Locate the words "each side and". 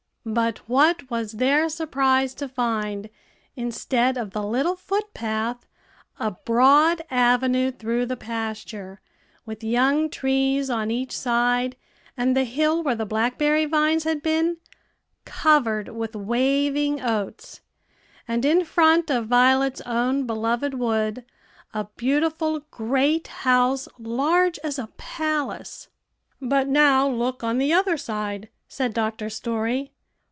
10.91-12.37